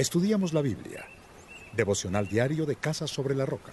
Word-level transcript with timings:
Estudiamos 0.00 0.54
la 0.54 0.62
Biblia. 0.62 1.04
Devocional 1.76 2.26
diario 2.26 2.64
de 2.64 2.74
Casa 2.74 3.06
sobre 3.06 3.34
la 3.34 3.44
Roca. 3.44 3.72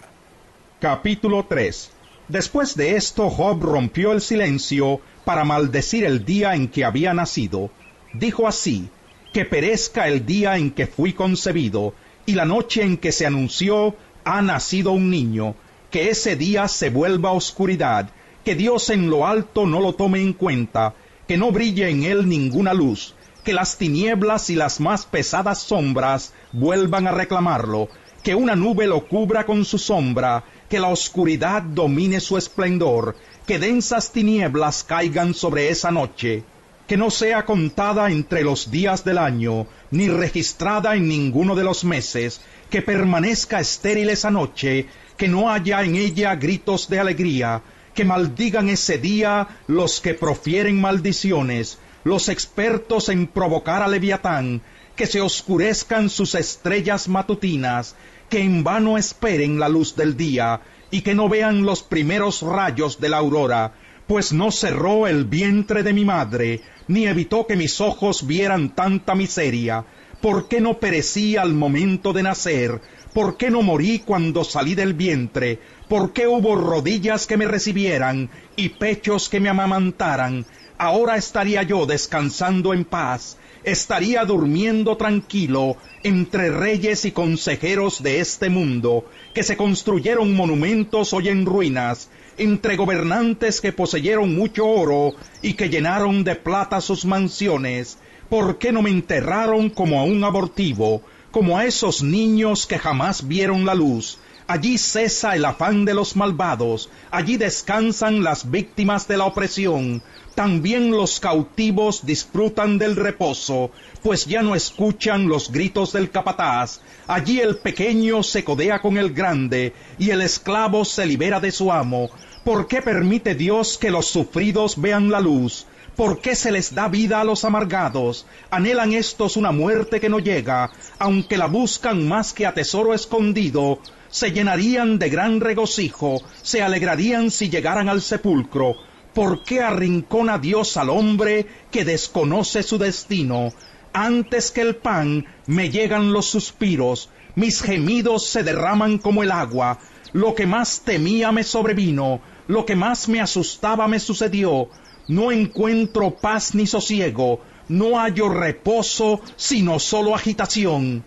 Capítulo 0.81 1.45
3. 1.47 1.89
Después 2.27 2.75
de 2.75 2.97
esto, 2.97 3.29
Job 3.29 3.63
rompió 3.63 4.11
el 4.11 4.19
silencio 4.19 4.99
para 5.23 5.45
maldecir 5.45 6.03
el 6.03 6.25
día 6.25 6.53
en 6.53 6.67
que 6.67 6.83
había 6.83 7.13
nacido. 7.13 7.71
Dijo 8.13 8.45
así, 8.45 8.89
que 9.31 9.45
perezca 9.45 10.09
el 10.09 10.25
día 10.25 10.57
en 10.57 10.71
que 10.71 10.85
fui 10.85 11.13
concebido, 11.13 11.93
y 12.25 12.33
la 12.33 12.43
noche 12.43 12.83
en 12.83 12.97
que 12.97 13.13
se 13.13 13.25
anunció, 13.25 13.95
ha 14.25 14.41
nacido 14.41 14.91
un 14.91 15.09
niño, 15.09 15.55
que 15.89 16.09
ese 16.09 16.35
día 16.35 16.67
se 16.67 16.89
vuelva 16.89 17.31
oscuridad, 17.31 18.09
que 18.43 18.53
Dios 18.53 18.89
en 18.89 19.09
lo 19.09 19.25
alto 19.25 19.65
no 19.65 19.79
lo 19.79 19.93
tome 19.93 20.21
en 20.21 20.33
cuenta, 20.33 20.93
que 21.25 21.37
no 21.37 21.53
brille 21.53 21.89
en 21.89 22.03
él 22.03 22.27
ninguna 22.27 22.73
luz, 22.73 23.15
que 23.47 23.53
las 23.53 23.77
tinieblas 23.77 24.49
y 24.49 24.55
las 24.55 24.81
más 24.81 25.05
pesadas 25.05 25.59
sombras 25.59 26.33
vuelvan 26.51 27.07
a 27.07 27.13
reclamarlo, 27.13 27.87
que 28.21 28.35
una 28.35 28.57
nube 28.57 28.87
lo 28.87 29.07
cubra 29.07 29.45
con 29.45 29.63
su 29.63 29.77
sombra, 29.77 30.43
que 30.67 30.81
la 30.81 30.89
oscuridad 30.89 31.61
domine 31.61 32.19
su 32.19 32.37
esplendor, 32.37 33.15
que 33.45 33.57
densas 33.57 34.11
tinieblas 34.11 34.83
caigan 34.83 35.33
sobre 35.33 35.69
esa 35.69 35.91
noche, 35.91 36.43
que 36.87 36.97
no 36.97 37.09
sea 37.09 37.45
contada 37.45 38.11
entre 38.11 38.43
los 38.43 38.69
días 38.69 39.05
del 39.05 39.17
año, 39.17 39.65
ni 39.91 40.09
registrada 40.09 40.97
en 40.97 41.07
ninguno 41.07 41.55
de 41.55 41.63
los 41.63 41.85
meses, 41.85 42.41
que 42.69 42.81
permanezca 42.81 43.61
estéril 43.61 44.09
esa 44.09 44.29
noche, 44.29 44.87
que 45.15 45.29
no 45.29 45.49
haya 45.49 45.83
en 45.83 45.95
ella 45.95 46.35
gritos 46.35 46.89
de 46.89 46.99
alegría, 46.99 47.61
que 47.93 48.03
maldigan 48.03 48.67
ese 48.67 48.97
día 48.97 49.47
los 49.67 50.01
que 50.01 50.15
profieren 50.15 50.81
maldiciones, 50.81 51.79
los 52.07 52.29
expertos 52.29 53.09
en 53.09 53.27
provocar 53.27 53.81
a 53.83 53.87
Leviatán, 53.87 54.61
que 54.95 55.05
se 55.05 55.21
oscurezcan 55.21 56.09
sus 56.09 56.35
estrellas 56.35 57.07
matutinas, 57.07 57.95
que 58.29 58.39
en 58.39 58.63
vano 58.63 58.97
esperen 58.97 59.59
la 59.59 59.69
luz 59.69 59.95
del 59.95 60.17
día, 60.17 60.61
y 60.89 61.01
que 61.01 61.13
no 61.13 61.29
vean 61.29 61.63
los 61.63 61.83
primeros 61.83 62.41
rayos 62.41 62.99
de 62.99 63.09
la 63.09 63.17
aurora, 63.17 63.73
pues 64.07 64.31
no 64.31 64.51
cerró 64.51 65.05
el 65.05 65.25
vientre 65.25 65.83
de 65.83 65.93
mi 65.93 66.05
madre, 66.05 66.61
ni 66.87 67.05
evitó 67.07 67.45
que 67.45 67.57
mis 67.57 67.81
ojos 67.81 68.25
vieran 68.25 68.73
tanta 68.73 69.13
miseria. 69.13 69.85
¿Por 70.21 70.47
qué 70.47 70.61
no 70.61 70.79
perecí 70.79 71.35
al 71.35 71.53
momento 71.53 72.13
de 72.13 72.23
nacer? 72.23 72.81
¿Por 73.13 73.35
qué 73.37 73.51
no 73.51 73.61
morí 73.61 73.99
cuando 73.99 74.43
salí 74.43 74.75
del 74.75 74.93
vientre? 74.93 75.59
¿Por 75.89 76.13
qué 76.13 76.27
hubo 76.27 76.55
rodillas 76.55 77.27
que 77.27 77.37
me 77.37 77.47
recibieran 77.47 78.29
y 78.55 78.69
pechos 78.69 79.27
que 79.27 79.39
me 79.39 79.49
amamantaran? 79.49 80.45
Ahora 80.79 81.17
estaría 81.17 81.63
yo 81.63 81.87
descansando 81.87 82.71
en 82.71 82.85
paz, 82.85 83.37
estaría 83.63 84.23
durmiendo 84.25 84.95
tranquilo 84.95 85.75
entre 86.03 86.51
reyes 86.51 87.03
y 87.05 87.11
consejeros 87.11 88.03
de 88.03 88.19
este 88.19 88.49
mundo, 88.49 89.05
que 89.33 89.41
se 89.41 89.57
construyeron 89.57 90.35
monumentos 90.35 91.13
hoy 91.13 91.29
en 91.29 91.47
ruinas, 91.47 92.11
entre 92.37 92.75
gobernantes 92.75 93.59
que 93.59 93.73
poseyeron 93.73 94.35
mucho 94.35 94.67
oro 94.67 95.15
y 95.41 95.53
que 95.53 95.69
llenaron 95.69 96.23
de 96.23 96.35
plata 96.35 96.79
sus 96.79 97.05
mansiones. 97.05 97.97
¿Por 98.29 98.59
qué 98.59 98.71
no 98.71 98.83
me 98.83 98.91
enterraron 98.91 99.71
como 99.71 99.99
a 99.99 100.03
un 100.03 100.23
abortivo, 100.23 101.01
como 101.31 101.57
a 101.57 101.65
esos 101.65 102.03
niños 102.03 102.67
que 102.67 102.77
jamás 102.77 103.27
vieron 103.27 103.65
la 103.65 103.73
luz? 103.73 104.19
Allí 104.49 104.77
cesa 104.77 105.35
el 105.35 105.43
afán 105.43 105.83
de 105.83 105.93
los 105.93 106.15
malvados, 106.15 106.89
allí 107.11 107.35
descansan 107.35 108.23
las 108.23 108.49
víctimas 108.49 109.05
de 109.05 109.17
la 109.17 109.25
opresión, 109.25 110.01
también 110.35 110.91
los 110.91 111.19
cautivos 111.19 112.05
disfrutan 112.05 112.77
del 112.77 112.95
reposo, 112.95 113.71
pues 114.03 114.25
ya 114.25 114.41
no 114.41 114.55
escuchan 114.55 115.27
los 115.27 115.51
gritos 115.51 115.91
del 115.91 116.11
capataz, 116.11 116.79
allí 117.07 117.41
el 117.41 117.57
pequeño 117.57 118.23
se 118.23 118.45
codea 118.45 118.81
con 118.81 118.95
el 118.95 119.13
grande, 119.13 119.73
y 119.99 120.11
el 120.11 120.21
esclavo 120.21 120.85
se 120.85 121.05
libera 121.05 121.41
de 121.41 121.51
su 121.51 121.69
amo. 121.69 122.09
¿Por 122.45 122.69
qué 122.69 122.81
permite 122.81 123.35
Dios 123.35 123.77
que 123.77 123.91
los 123.91 124.05
sufridos 124.05 124.79
vean 124.79 125.11
la 125.11 125.19
luz? 125.19 125.65
¿Por 125.97 126.21
qué 126.21 126.35
se 126.35 126.51
les 126.51 126.75
da 126.75 126.89
vida 126.89 127.19
a 127.19 127.23
los 127.23 127.43
amargados? 127.43 128.27
Anhelan 128.51 128.93
estos 128.93 129.35
una 129.35 129.51
muerte 129.51 129.99
que 129.99 130.09
no 130.09 130.19
llega, 130.19 130.69
aunque 130.99 131.39
la 131.39 131.47
buscan 131.47 132.07
más 132.07 132.33
que 132.33 132.45
a 132.45 132.53
tesoro 132.53 132.93
escondido, 132.93 133.79
se 134.07 134.31
llenarían 134.31 134.99
de 134.99 135.09
gran 135.09 135.41
regocijo, 135.41 136.21
se 136.43 136.61
alegrarían 136.61 137.31
si 137.31 137.49
llegaran 137.49 137.89
al 137.89 138.03
sepulcro. 138.03 138.75
¿Por 139.15 139.43
qué 139.43 139.61
arrincona 139.61 140.37
Dios 140.37 140.77
al 140.77 140.91
hombre 140.91 141.47
que 141.71 141.83
desconoce 141.83 142.61
su 142.61 142.77
destino? 142.77 143.51
Antes 143.91 144.51
que 144.51 144.61
el 144.61 144.75
pan 144.75 145.25
me 145.47 145.71
llegan 145.71 146.13
los 146.13 146.27
suspiros, 146.27 147.09
mis 147.33 147.63
gemidos 147.63 148.27
se 148.27 148.43
derraman 148.43 148.99
como 148.99 149.23
el 149.23 149.31
agua, 149.31 149.79
lo 150.13 150.35
que 150.35 150.45
más 150.45 150.81
temía 150.81 151.31
me 151.31 151.43
sobrevino, 151.43 152.21
lo 152.47 152.67
que 152.67 152.75
más 152.75 153.09
me 153.09 153.19
asustaba 153.19 153.87
me 153.87 153.99
sucedió, 153.99 154.69
no 155.07 155.31
encuentro 155.31 156.11
paz 156.11 156.55
ni 156.55 156.67
sosiego, 156.67 157.41
no 157.67 157.97
hallo 157.97 158.29
reposo, 158.29 159.21
sino 159.35 159.79
solo 159.79 160.15
agitación. 160.15 161.03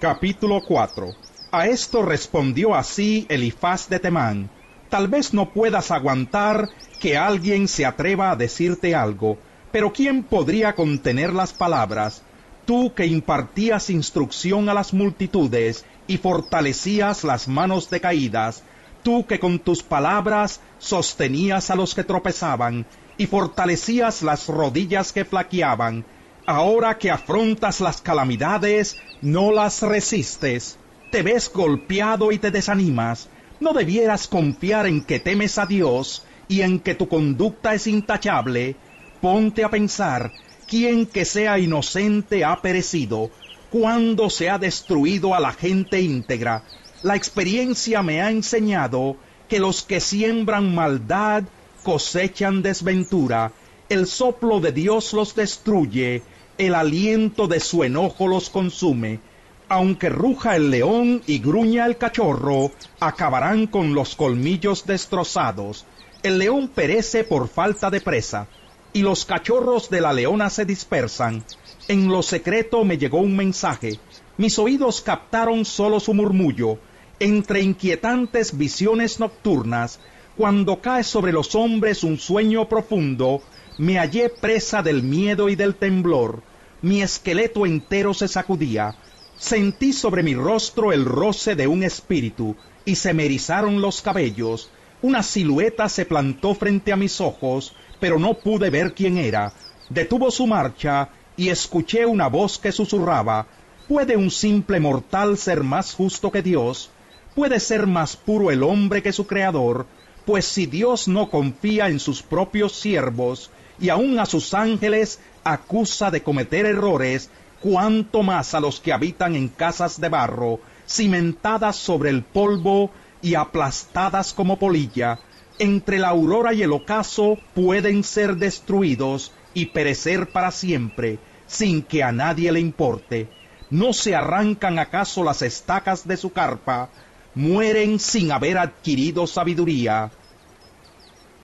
Capítulo 0.00 0.62
4 0.64 1.28
a 1.50 1.66
esto 1.66 2.02
respondió 2.02 2.74
así 2.74 3.24
Elifaz 3.30 3.88
de 3.88 3.98
Temán, 3.98 4.50
tal 4.90 5.08
vez 5.08 5.32
no 5.32 5.54
puedas 5.54 5.90
aguantar 5.90 6.68
que 7.00 7.16
alguien 7.16 7.68
se 7.68 7.86
atreva 7.86 8.30
a 8.30 8.36
decirte 8.36 8.94
algo, 8.94 9.38
pero 9.72 9.94
¿quién 9.94 10.24
podría 10.24 10.74
contener 10.74 11.32
las 11.32 11.54
palabras? 11.54 12.22
Tú 12.66 12.92
que 12.92 13.06
impartías 13.06 13.88
instrucción 13.88 14.68
a 14.68 14.74
las 14.74 14.92
multitudes 14.92 15.86
y 16.06 16.18
fortalecías 16.18 17.24
las 17.24 17.48
manos 17.48 17.88
decaídas, 17.88 18.62
tú 19.08 19.24
que 19.26 19.40
con 19.40 19.58
tus 19.58 19.82
palabras 19.82 20.60
sostenías 20.78 21.70
a 21.70 21.74
los 21.74 21.94
que 21.94 22.04
tropezaban 22.04 22.84
y 23.16 23.26
fortalecías 23.26 24.20
las 24.20 24.48
rodillas 24.48 25.14
que 25.14 25.24
flaqueaban, 25.24 26.04
ahora 26.46 26.98
que 26.98 27.10
afrontas 27.10 27.80
las 27.80 28.02
calamidades, 28.02 28.98
no 29.22 29.50
las 29.50 29.80
resistes 29.80 30.78
te 31.10 31.22
ves 31.22 31.50
golpeado 31.50 32.32
y 32.32 32.38
te 32.38 32.50
desanimas, 32.50 33.30
no 33.60 33.72
debieras 33.72 34.28
confiar 34.28 34.86
en 34.86 35.02
que 35.02 35.20
temes 35.20 35.56
a 35.56 35.64
Dios 35.64 36.24
y 36.48 36.60
en 36.60 36.80
que 36.80 36.94
tu 36.94 37.08
conducta 37.08 37.72
es 37.72 37.86
intachable. 37.86 38.76
Ponte 39.22 39.64
a 39.64 39.70
pensar, 39.70 40.32
¿quién 40.66 41.06
que 41.06 41.24
sea 41.24 41.58
inocente 41.58 42.44
ha 42.44 42.60
perecido? 42.60 43.30
¿Cuándo 43.70 44.28
se 44.28 44.50
ha 44.50 44.58
destruido 44.58 45.34
a 45.34 45.40
la 45.40 45.52
gente 45.52 46.00
íntegra? 46.00 46.62
La 47.02 47.16
experiencia 47.16 48.02
me 48.02 48.20
ha 48.22 48.30
enseñado 48.30 49.16
que 49.48 49.58
los 49.58 49.82
que 49.82 50.00
siembran 50.00 50.74
maldad 50.74 51.44
cosechan 51.82 52.62
desventura. 52.62 53.52
El 53.88 54.06
soplo 54.06 54.60
de 54.60 54.72
Dios 54.72 55.12
los 55.12 55.34
destruye, 55.34 56.22
el 56.58 56.74
aliento 56.74 57.46
de 57.46 57.60
su 57.60 57.84
enojo 57.84 58.26
los 58.26 58.50
consume 58.50 59.20
aunque 59.68 60.08
ruja 60.08 60.56
el 60.56 60.70
león 60.70 61.22
y 61.26 61.38
gruña 61.38 61.86
el 61.86 61.98
cachorro, 61.98 62.70
acabarán 63.00 63.66
con 63.66 63.94
los 63.94 64.16
colmillos 64.16 64.86
destrozados. 64.86 65.84
El 66.22 66.38
león 66.38 66.68
perece 66.68 67.24
por 67.24 67.48
falta 67.48 67.90
de 67.90 68.00
presa, 68.00 68.48
y 68.92 69.02
los 69.02 69.24
cachorros 69.24 69.90
de 69.90 70.00
la 70.00 70.12
leona 70.12 70.48
se 70.48 70.64
dispersan. 70.64 71.44
En 71.86 72.08
lo 72.08 72.22
secreto 72.22 72.84
me 72.84 72.96
llegó 72.96 73.18
un 73.18 73.36
mensaje. 73.36 73.98
Mis 74.38 74.58
oídos 74.58 75.02
captaron 75.02 75.64
solo 75.64 76.00
su 76.00 76.14
murmullo. 76.14 76.78
Entre 77.20 77.60
inquietantes 77.60 78.56
visiones 78.56 79.18
nocturnas, 79.18 79.98
cuando 80.36 80.80
cae 80.80 81.02
sobre 81.02 81.32
los 81.32 81.54
hombres 81.54 82.04
un 82.04 82.18
sueño 82.18 82.68
profundo, 82.68 83.42
me 83.76 83.98
hallé 83.98 84.28
presa 84.28 84.82
del 84.82 85.02
miedo 85.02 85.48
y 85.48 85.56
del 85.56 85.74
temblor. 85.74 86.42
Mi 86.80 87.02
esqueleto 87.02 87.66
entero 87.66 88.14
se 88.14 88.28
sacudía 88.28 88.94
Sentí 89.38 89.92
sobre 89.92 90.24
mi 90.24 90.34
rostro 90.34 90.92
el 90.92 91.04
roce 91.04 91.54
de 91.54 91.68
un 91.68 91.84
espíritu 91.84 92.56
y 92.84 92.96
se 92.96 93.14
me 93.14 93.24
erizaron 93.24 93.80
los 93.80 94.02
cabellos. 94.02 94.68
Una 95.00 95.22
silueta 95.22 95.88
se 95.88 96.06
plantó 96.06 96.56
frente 96.56 96.92
a 96.92 96.96
mis 96.96 97.20
ojos, 97.20 97.72
pero 98.00 98.18
no 98.18 98.34
pude 98.34 98.68
ver 98.70 98.94
quién 98.94 99.16
era. 99.16 99.52
Detuvo 99.90 100.32
su 100.32 100.48
marcha 100.48 101.10
y 101.36 101.50
escuché 101.50 102.04
una 102.04 102.26
voz 102.26 102.58
que 102.58 102.72
susurraba, 102.72 103.46
¿Puede 103.86 104.16
un 104.16 104.30
simple 104.30 104.80
mortal 104.80 105.38
ser 105.38 105.62
más 105.62 105.94
justo 105.94 106.30
que 106.30 106.42
Dios? 106.42 106.90
¿Puede 107.34 107.60
ser 107.60 107.86
más 107.86 108.16
puro 108.16 108.50
el 108.50 108.62
hombre 108.62 109.02
que 109.02 109.12
su 109.12 109.26
Creador? 109.26 109.86
Pues 110.24 110.44
si 110.44 110.66
Dios 110.66 111.08
no 111.08 111.30
confía 111.30 111.88
en 111.88 112.00
sus 112.00 112.22
propios 112.22 112.72
siervos 112.72 113.50
y 113.80 113.88
aun 113.88 114.18
a 114.18 114.26
sus 114.26 114.54
ángeles 114.54 115.20
acusa 115.44 116.10
de 116.10 116.22
cometer 116.22 116.66
errores, 116.66 117.30
cuanto 117.60 118.22
más 118.22 118.54
a 118.54 118.60
los 118.60 118.80
que 118.80 118.92
habitan 118.92 119.34
en 119.34 119.48
casas 119.48 120.00
de 120.00 120.08
barro, 120.08 120.60
cimentadas 120.86 121.76
sobre 121.76 122.10
el 122.10 122.22
polvo 122.22 122.90
y 123.22 123.34
aplastadas 123.34 124.32
como 124.32 124.58
polilla, 124.58 125.20
entre 125.58 125.98
la 125.98 126.08
aurora 126.08 126.52
y 126.54 126.62
el 126.62 126.72
ocaso 126.72 127.38
pueden 127.54 128.04
ser 128.04 128.36
destruidos 128.36 129.32
y 129.54 129.66
perecer 129.66 130.28
para 130.30 130.50
siempre, 130.50 131.18
sin 131.46 131.82
que 131.82 132.02
a 132.02 132.12
nadie 132.12 132.52
le 132.52 132.60
importe. 132.60 133.28
¿No 133.70 133.92
se 133.92 134.14
arrancan 134.14 134.78
acaso 134.78 135.24
las 135.24 135.42
estacas 135.42 136.06
de 136.06 136.16
su 136.16 136.32
carpa? 136.32 136.90
Mueren 137.38 138.00
sin 138.00 138.32
haber 138.32 138.58
adquirido 138.58 139.24
sabiduría 139.28 140.10